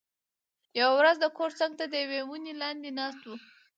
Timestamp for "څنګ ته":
1.59-1.85